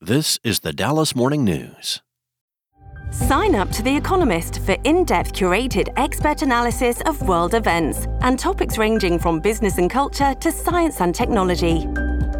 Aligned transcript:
This 0.00 0.38
is 0.44 0.60
the 0.60 0.72
Dallas 0.72 1.16
Morning 1.16 1.44
News. 1.44 2.02
Sign 3.10 3.56
up 3.56 3.68
to 3.72 3.82
The 3.82 3.96
Economist 3.96 4.60
for 4.60 4.76
in 4.84 5.04
depth 5.04 5.32
curated 5.32 5.92
expert 5.96 6.42
analysis 6.42 7.00
of 7.00 7.20
world 7.26 7.52
events 7.54 8.06
and 8.20 8.38
topics 8.38 8.78
ranging 8.78 9.18
from 9.18 9.40
business 9.40 9.78
and 9.78 9.90
culture 9.90 10.34
to 10.34 10.52
science 10.52 11.00
and 11.00 11.12
technology. 11.12 11.88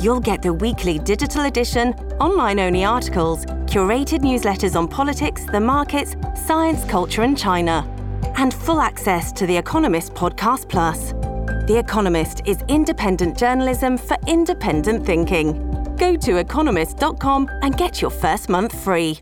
You'll 0.00 0.20
get 0.20 0.42
the 0.42 0.52
weekly 0.52 1.00
digital 1.00 1.46
edition, 1.46 1.92
online 2.20 2.60
only 2.60 2.84
articles, 2.84 3.44
curated 3.66 4.20
newsletters 4.20 4.76
on 4.76 4.86
politics, 4.86 5.44
the 5.46 5.58
markets, 5.58 6.14
science, 6.46 6.84
culture, 6.84 7.22
and 7.22 7.36
China, 7.36 7.84
and 8.36 8.54
full 8.54 8.80
access 8.80 9.32
to 9.32 9.44
The 9.44 9.56
Economist 9.56 10.14
Podcast 10.14 10.68
Plus. 10.68 11.14
The 11.66 11.78
Economist 11.84 12.42
is 12.46 12.62
independent 12.68 13.36
journalism 13.36 13.98
for 13.98 14.16
independent 14.28 15.04
thinking. 15.04 15.69
Go 16.00 16.16
to 16.16 16.38
economist.com 16.38 17.50
and 17.60 17.76
get 17.76 18.00
your 18.00 18.10
first 18.10 18.48
month 18.48 18.72
free. 18.76 19.20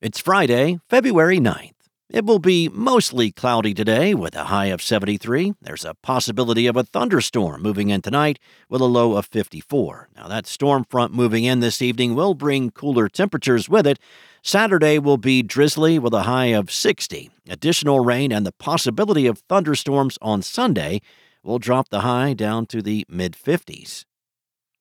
It's 0.00 0.18
Friday, 0.18 0.80
February 0.88 1.38
9th. 1.38 1.74
It 2.08 2.24
will 2.24 2.38
be 2.38 2.70
mostly 2.70 3.30
cloudy 3.30 3.74
today 3.74 4.14
with 4.14 4.34
a 4.34 4.44
high 4.44 4.66
of 4.66 4.80
73. 4.80 5.52
There's 5.60 5.84
a 5.84 5.92
possibility 6.02 6.66
of 6.66 6.78
a 6.78 6.84
thunderstorm 6.84 7.60
moving 7.60 7.90
in 7.90 8.00
tonight 8.00 8.38
with 8.70 8.80
a 8.80 8.86
low 8.86 9.16
of 9.16 9.26
54. 9.26 10.08
Now, 10.16 10.26
that 10.28 10.46
storm 10.46 10.86
front 10.88 11.12
moving 11.12 11.44
in 11.44 11.60
this 11.60 11.82
evening 11.82 12.14
will 12.14 12.32
bring 12.32 12.70
cooler 12.70 13.10
temperatures 13.10 13.68
with 13.68 13.86
it. 13.86 13.98
Saturday 14.42 14.98
will 14.98 15.18
be 15.18 15.42
drizzly 15.42 15.98
with 15.98 16.14
a 16.14 16.22
high 16.22 16.46
of 16.46 16.72
60. 16.72 17.30
Additional 17.50 18.00
rain 18.00 18.32
and 18.32 18.46
the 18.46 18.52
possibility 18.52 19.26
of 19.26 19.40
thunderstorms 19.40 20.16
on 20.22 20.40
Sunday 20.40 21.02
will 21.42 21.58
drop 21.58 21.90
the 21.90 22.00
high 22.00 22.32
down 22.32 22.64
to 22.64 22.80
the 22.80 23.04
mid 23.10 23.34
50s. 23.34 24.06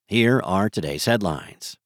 Here 0.10 0.42
are 0.44 0.72
today's 0.72 1.06
headlines. 1.06 1.78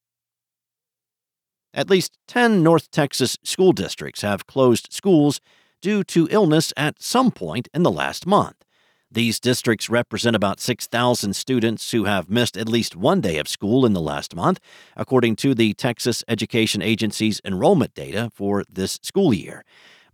At 1.73 1.89
least 1.89 2.17
10 2.29 2.63
North 2.63 2.89
Texas 2.89 3.37
school 3.43 3.73
districts 3.73 4.21
have 4.21 4.47
closed 4.47 4.93
schools 4.93 5.41
due 5.81 6.05
to 6.05 6.29
illness 6.31 6.71
at 6.77 7.01
some 7.03 7.31
point 7.31 7.67
in 7.73 7.83
the 7.83 7.91
last 7.91 8.25
month. 8.25 8.63
These 9.11 9.41
districts 9.41 9.89
represent 9.89 10.37
about 10.37 10.61
6,000 10.61 11.35
students 11.35 11.91
who 11.91 12.05
have 12.05 12.29
missed 12.29 12.55
at 12.55 12.69
least 12.69 12.95
one 12.95 13.19
day 13.19 13.39
of 13.39 13.49
school 13.49 13.85
in 13.85 13.91
the 13.91 13.99
last 13.99 14.33
month, 14.37 14.61
according 14.95 15.35
to 15.37 15.53
the 15.53 15.73
Texas 15.73 16.23
Education 16.29 16.81
Agency's 16.81 17.41
enrollment 17.43 17.93
data 17.93 18.31
for 18.33 18.63
this 18.69 18.99
school 19.03 19.33
year. 19.33 19.65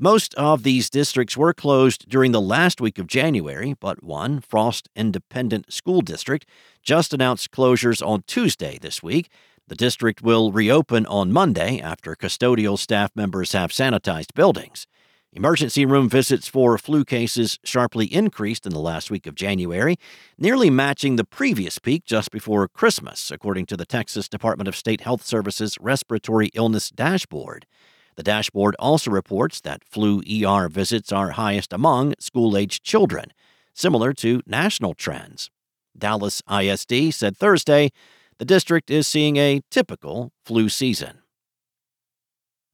Most 0.01 0.33
of 0.35 0.63
these 0.63 0.89
districts 0.89 1.35
were 1.35 1.53
closed 1.53 2.07
during 2.07 2.31
the 2.31 2.39
last 2.39 2.79
week 2.79 2.97
of 2.97 3.05
January, 3.05 3.75
but 3.77 4.01
one, 4.01 4.39
Frost 4.39 4.87
Independent 4.95 5.73
School 5.73 5.99
District, 5.99 6.45
just 6.81 7.13
announced 7.13 7.51
closures 7.51 8.05
on 8.05 8.23
Tuesday 8.27 8.77
this 8.81 9.03
week 9.03 9.29
the 9.69 9.75
district 9.75 10.23
will 10.23 10.51
reopen 10.51 11.05
on 11.05 11.31
Monday 11.31 11.79
after 11.79 12.15
custodial 12.15 12.77
staff 12.77 13.11
members 13.15 13.51
have 13.51 13.69
sanitized 13.69 14.33
buildings. 14.33 14.87
Emergency 15.31 15.85
room 15.85 16.09
visits 16.09 16.47
for 16.47 16.75
flu 16.79 17.05
cases 17.05 17.59
sharply 17.63 18.07
increased 18.07 18.65
in 18.65 18.73
the 18.73 18.79
last 18.79 19.11
week 19.11 19.27
of 19.27 19.35
January, 19.35 19.95
nearly 20.39 20.71
matching 20.71 21.17
the 21.17 21.23
previous 21.23 21.77
peak 21.77 22.03
just 22.03 22.31
before 22.31 22.67
Christmas, 22.67 23.29
according 23.29 23.67
to 23.67 23.77
the 23.77 23.85
Texas 23.85 24.27
Department 24.27 24.67
of 24.67 24.75
State 24.75 25.01
Health 25.01 25.23
Services 25.23 25.77
Respiratory 25.79 26.49
Illness 26.55 26.89
Dashboard. 26.89 27.67
The 28.15 28.23
dashboard 28.23 28.75
also 28.79 29.11
reports 29.11 29.61
that 29.61 29.83
flu 29.83 30.23
ER 30.27 30.67
visits 30.67 31.11
are 31.11 31.31
highest 31.31 31.71
among 31.73 32.15
school 32.17 32.57
aged 32.57 32.83
children, 32.83 33.31
similar 33.75 34.13
to 34.13 34.41
national 34.47 34.95
trends. 34.95 35.51
Dallas 35.97 36.41
ISD 36.49 37.13
said 37.13 37.37
Thursday 37.37 37.91
the 38.39 38.45
district 38.45 38.89
is 38.89 39.05
seeing 39.05 39.35
a 39.35 39.61
typical 39.69 40.31
flu 40.45 40.69
season. 40.69 41.19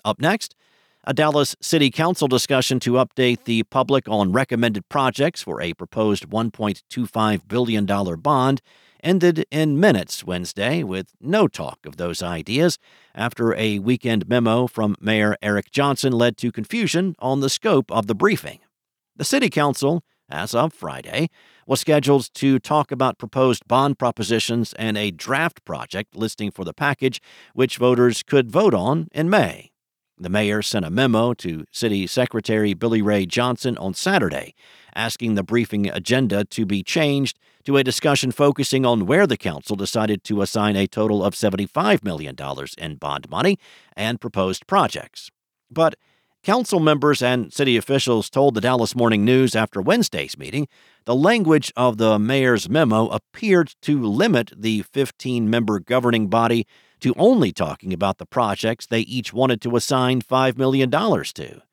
Up 0.04 0.22
next, 0.22 0.56
a 1.04 1.14
Dallas 1.14 1.56
City 1.60 1.90
Council 1.90 2.28
discussion 2.28 2.80
to 2.82 2.94
update 2.94 3.44
the 3.46 3.64
public 3.64 4.08
on 4.08 4.32
recommended 4.32 4.88
projects 4.90 5.42
for 5.42 5.62
a 5.62 5.74
proposed 5.74 6.30
$1.25 6.30 7.48
billion 7.48 7.86
bond 8.22 8.62
ended 9.04 9.46
in 9.52 9.80
minutes 9.80 10.24
Wednesday 10.24 10.84
with 10.84 11.14
no 11.22 11.48
talk 11.48 11.80
of 11.86 11.98
those 11.98 12.24
ideas 12.24 12.80
after 13.14 13.56
a 13.56 13.80
weekend 13.80 14.28
memo 14.28 14.66
from 14.66 14.96
Mayor 15.00 15.38
Eric 15.42 15.72
Johnson 15.72 16.12
led 16.12 16.38
to 16.38 16.52
confusion 16.52 17.16
on 17.20 17.40
the 17.40 17.50
scope 17.50 17.92
of 17.92 18.08
the 18.08 18.16
briefing. 18.16 18.60
The 19.16 19.26
City 19.26 19.50
Council 19.50 20.04
as 20.30 20.56
of 20.56 20.74
Friday, 20.74 21.30
was 21.68 21.82
scheduled 21.82 22.34
to 22.36 22.60
talk 22.60 22.92
about 22.92 23.18
proposed 23.18 23.68
bond 23.68 23.98
propositions 24.00 24.74
and 24.74 24.98
a 24.98 25.12
draft 25.12 25.64
project 25.66 26.16
listing 26.16 26.52
for 26.52 26.64
the 26.64 26.74
package, 26.74 27.22
which 27.54 27.78
voters 27.78 28.24
could 28.24 28.52
vote 28.52 28.74
on 28.74 29.08
in 29.14 29.30
May. 29.30 29.72
The 30.18 30.30
mayor 30.30 30.62
sent 30.62 30.86
a 30.86 30.90
memo 30.90 31.34
to 31.36 31.66
City 31.72 32.08
Secretary 32.08 32.74
Bilierae 32.74 33.28
Johnson 33.28 33.78
on 33.78 33.94
Saturday, 33.94 34.56
asking 34.96 35.36
the 35.36 35.44
briefing 35.44 35.90
agenda 35.90 36.46
to 36.46 36.66
be 36.66 36.84
changed 36.84 37.38
to 37.66 37.76
a 37.76 37.84
discussion 37.84 38.32
focusing 38.32 38.86
on 38.86 39.08
where 39.08 39.28
the 39.28 39.36
council 39.36 39.76
decided 39.76 40.24
to 40.24 40.42
assign 40.42 40.78
a 40.78 40.88
total 40.88 41.22
of 41.22 41.34
$75 41.34 42.04
million 42.06 42.36
in 42.78 42.96
bond 42.96 43.30
money 43.30 43.60
and 43.98 44.22
proposed 44.22 44.68
projects. 44.68 45.32
But 45.70 45.96
Council 46.46 46.80
members 46.80 47.24
and 47.24 47.52
city 47.52 47.76
officials 47.76 48.30
told 48.30 48.54
the 48.54 48.62
Dallas 48.62 48.96
Morning 48.96 49.26
News 49.26 49.56
after 49.56 49.82
Wednesday's 49.82 50.38
meeting 50.38 50.68
the 51.06 51.16
language 51.16 51.74
of 51.76 51.98
the 51.98 52.20
mayor's 52.20 52.70
memo 52.70 53.08
appeared 53.08 53.74
to 53.82 54.06
limit 54.06 54.52
the 54.56 54.84
15 54.84 55.50
member 55.50 55.80
governing 55.80 56.28
body 56.28 56.68
to 57.00 57.16
only 57.18 57.52
talking 57.52 57.92
about 57.92 58.20
the 58.20 58.28
projects 58.28 58.86
they 58.86 59.00
each 59.00 59.34
wanted 59.34 59.60
to 59.62 59.76
assign 59.76 60.22
$5 60.22 60.56
million 60.56 60.92
to. 60.92 61.64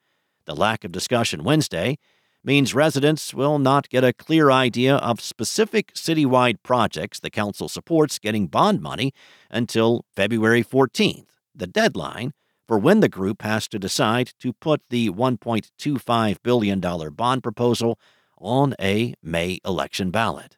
The 0.46 0.56
lack 0.56 0.84
of 0.84 0.90
discussion 0.90 1.44
Wednesday 1.44 1.98
means 2.42 2.74
residents 2.74 3.34
will 3.34 3.58
not 3.58 3.90
get 3.90 4.04
a 4.04 4.14
clear 4.14 4.50
idea 4.50 4.96
of 4.96 5.20
specific 5.20 5.92
citywide 5.92 6.62
projects 6.62 7.20
the 7.20 7.28
council 7.28 7.68
supports 7.68 8.18
getting 8.18 8.46
bond 8.46 8.80
money 8.80 9.12
until 9.50 10.06
February 10.16 10.64
14th, 10.64 11.26
the 11.54 11.66
deadline 11.66 12.32
for 12.72 12.78
when 12.78 13.00
the 13.00 13.08
group 13.10 13.42
has 13.42 13.68
to 13.68 13.78
decide 13.78 14.32
to 14.38 14.54
put 14.54 14.80
the 14.88 15.10
$1.25 15.10 16.36
billion 16.42 16.80
bond 16.80 17.42
proposal 17.42 17.98
on 18.38 18.74
a 18.80 19.12
May 19.22 19.58
election 19.62 20.10
ballot. 20.10 20.56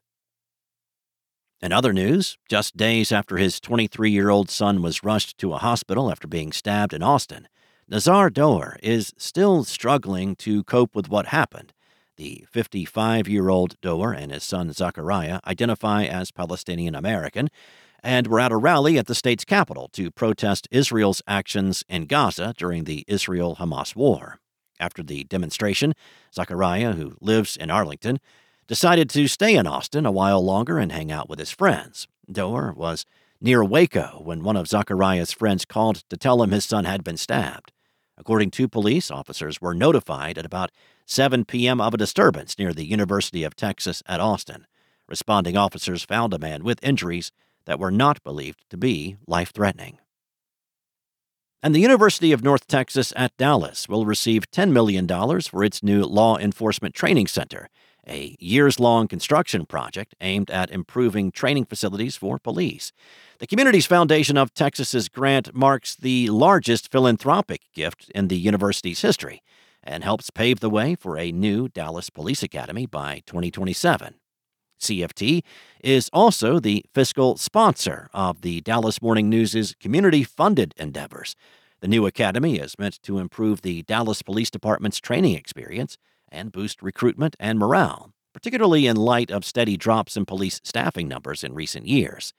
In 1.61 1.73
other 1.73 1.93
news, 1.93 2.39
just 2.49 2.77
days 2.77 3.11
after 3.11 3.37
his 3.37 3.59
23 3.59 4.13
year 4.13 4.31
old 4.31 4.49
son 4.49 4.81
was 4.81 5.03
rushed 5.03 5.39
to 5.39 5.55
a 5.55 5.59
hospital 5.59 6.09
after 6.09 6.29
being 6.29 6.53
stabbed 6.53 6.95
in 6.95 7.03
Austin, 7.03 7.49
Nazar 7.89 8.31
Doar 8.31 8.77
is 8.81 9.13
still 9.19 9.65
struggling 9.65 10.37
to 10.37 10.63
cope 10.63 10.95
with 10.95 11.09
what 11.09 11.27
happened. 11.27 11.73
The 12.17 12.47
55 12.49 13.27
year 13.27 13.49
old 13.49 13.75
Doar 13.81 14.17
and 14.17 14.31
his 14.31 14.45
son 14.45 14.73
Zachariah 14.73 15.41
identify 15.45 16.05
as 16.05 16.31
Palestinian 16.31 16.95
American 16.95 17.51
and 18.05 18.27
were 18.27 18.39
at 18.39 18.53
a 18.53 18.57
rally 18.57 18.99
at 18.99 19.07
the 19.07 19.15
state's 19.15 19.47
capital 19.47 19.89
to 19.95 20.11
protest 20.11 20.69
Israel's 20.71 21.23
actions 21.27 21.83
in 21.89 22.05
Gaza 22.05 22.55
during 22.57 22.85
the 22.85 23.05
Israel 23.09 23.57
Hamas 23.59 23.97
war. 23.97 24.39
After 24.79 25.03
the 25.03 25.25
demonstration, 25.25 25.95
Zachariah, 26.33 26.93
who 26.93 27.17
lives 27.21 27.57
in 27.57 27.71
Arlington, 27.71 28.21
decided 28.69 29.09
to 29.11 29.27
stay 29.27 29.57
in 29.57 29.67
Austin 29.67 30.05
a 30.05 30.13
while 30.13 30.45
longer 30.45 30.79
and 30.79 30.93
hang 30.93 31.11
out 31.11 31.31
with 31.31 31.39
his 31.39 31.51
friends. 31.51 32.07
Doar 32.31 32.75
was 32.77 33.07
near 33.41 33.65
Waco 33.65 34.21
when 34.23 34.43
one 34.43 34.57
of 34.57 34.69
Zachariah's 34.69 35.33
friends 35.33 35.65
called 35.65 36.09
to 36.11 36.17
tell 36.17 36.43
him 36.43 36.51
his 36.51 36.65
son 36.65 36.85
had 36.85 37.05
been 37.05 37.17
stabbed. 37.17 37.73
According 38.19 38.51
to 38.53 38.69
police, 38.69 39.11
officers 39.11 39.61
were 39.61 39.75
notified 39.75 40.39
at 40.39 40.47
about 40.47 40.71
7 41.07 41.45
p.m. 41.47 41.81
of 41.81 41.95
a 41.95 41.99
disturbance 41.99 42.59
near 42.59 42.73
the 42.73 42.87
University 42.87 43.45
of 43.45 43.57
Texas 43.57 44.03
at 44.07 44.21
Austin. 44.21 44.67
Responding 45.09 45.57
officers 45.57 46.05
found 46.05 46.33
a 46.33 46.39
man 46.39 46.65
with 46.65 46.83
injuries 46.83 47.33
that 47.67 47.79
were 47.79 47.91
not 47.91 48.23
believed 48.23 48.65
to 48.71 48.77
be 48.77 49.17
life 49.27 49.53
threatening. 49.53 49.99
And 51.63 51.75
the 51.75 51.81
University 51.81 52.31
of 52.33 52.45
North 52.45 52.67
Texas 52.67 53.13
at 53.17 53.37
Dallas 53.39 53.89
will 53.89 54.05
receive 54.05 54.51
$10 54.51 54.71
million 54.71 55.09
for 55.41 55.65
its 55.65 55.83
new 55.83 56.03
Law 56.03 56.37
Enforcement 56.37 56.95
Training 56.95 57.27
Center, 57.27 57.71
a 58.07 58.37
years 58.39 58.79
long 58.79 59.09
construction 59.09 59.65
project 59.65 60.15
aimed 60.21 60.51
at 60.51 60.71
improving 60.71 61.33
training 61.33 61.65
facilities 61.65 62.17
for 62.17 62.39
police. 62.39 62.93
The 63.39 63.47
Communities 63.47 63.87
Foundation 63.87 64.37
of 64.37 64.53
Texas's 64.53 65.09
grant 65.09 65.55
marks 65.55 65.97
the 65.97 66.29
largest 66.29 66.93
philanthropic 66.93 67.63
gift 67.73 68.11
in 68.15 68.29
the 68.29 68.37
university's 68.37 69.01
history 69.01 69.43
and 69.83 70.05
helps 70.05 70.31
pave 70.31 70.61
the 70.61 70.71
way 70.71 70.95
for 70.95 71.19
a 71.19 71.33
new 71.33 71.69
Dallas 71.69 72.11
Police 72.11 72.43
Academy 72.43 72.87
by 72.87 73.23
2027. 73.27 74.17
CFT 74.81 75.43
is 75.83 76.11
also 76.13 76.61
the 76.61 76.85
fiscal 76.93 77.37
sponsor 77.37 78.09
of 78.13 78.43
the 78.43 78.61
Dallas 78.61 79.01
Morning 79.01 79.29
News' 79.29 79.75
community 79.81 80.25
funded 80.25 80.75
endeavors. 80.77 81.37
The 81.81 81.89
new 81.89 82.07
academy 82.07 82.57
is 82.57 82.79
meant 82.79 83.03
to 83.03 83.19
improve 83.19 83.63
the 83.63 83.83
Dallas 83.83 84.23
Police 84.23 84.51
Department's 84.51 85.01
training 85.01 85.35
experience 85.35 85.99
and 86.31 86.53
boost 86.53 86.83
recruitment 86.83 87.37
and 87.39 87.59
morale, 87.59 88.13
particularly 88.33 88.87
in 88.87 88.97
light 88.97 89.31
of 89.31 89.45
steady 89.45 89.77
drops 89.77 90.17
in 90.17 90.25
police 90.25 90.61
staffing 90.65 91.09
numbers 91.09 91.45
in 91.45 91.55
recent 91.55 91.87
years. 91.87 92.33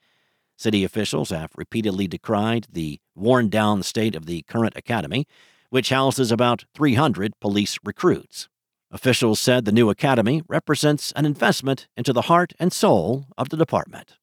City 0.56 0.84
officials 0.84 1.30
have 1.30 1.50
repeatedly 1.56 2.08
decried 2.08 2.66
the 2.72 2.98
worn 3.14 3.48
down 3.48 3.82
state 3.82 4.14
of 4.14 4.26
the 4.26 4.42
current 4.42 4.76
academy, 4.76 5.26
which 5.70 5.90
houses 5.90 6.32
about 6.32 6.64
300 6.74 7.38
police 7.40 7.78
recruits. 7.84 8.48
Officials 8.92 9.40
said 9.40 9.64
the 9.64 9.72
new 9.72 9.90
academy 9.90 10.42
represents 10.48 11.10
an 11.12 11.26
investment 11.26 11.88
into 11.96 12.12
the 12.12 12.22
heart 12.22 12.52
and 12.58 12.72
soul 12.72 13.26
of 13.36 13.48
the 13.48 13.56
department. 13.56 14.14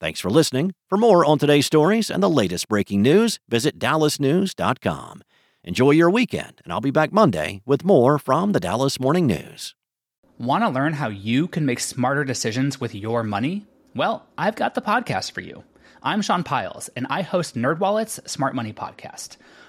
Thanks 0.00 0.18
for 0.18 0.30
listening. 0.30 0.72
For 0.88 0.96
more 0.96 1.24
on 1.24 1.38
today's 1.38 1.66
stories 1.66 2.08
and 2.08 2.22
the 2.22 2.30
latest 2.30 2.68
breaking 2.68 3.02
news, 3.02 3.38
visit 3.48 3.78
dallasnews.com. 3.78 5.22
Enjoy 5.64 5.90
your 5.90 6.08
weekend, 6.08 6.62
and 6.64 6.72
I'll 6.72 6.80
be 6.80 6.90
back 6.90 7.12
Monday 7.12 7.60
with 7.66 7.84
more 7.84 8.18
from 8.18 8.52
the 8.52 8.60
Dallas 8.60 8.98
Morning 8.98 9.26
News. 9.26 9.74
Want 10.38 10.64
to 10.64 10.70
learn 10.70 10.94
how 10.94 11.08
you 11.08 11.48
can 11.48 11.66
make 11.66 11.80
smarter 11.80 12.24
decisions 12.24 12.80
with 12.80 12.94
your 12.94 13.22
money? 13.24 13.66
Well, 13.94 14.26
I've 14.38 14.54
got 14.56 14.74
the 14.74 14.80
podcast 14.80 15.32
for 15.32 15.40
you. 15.40 15.64
I'm 16.02 16.22
Sean 16.22 16.44
Pyles, 16.44 16.88
and 16.96 17.06
I 17.10 17.22
host 17.22 17.56
NerdWallet's 17.56 18.30
Smart 18.30 18.54
Money 18.54 18.72
Podcast. 18.72 19.36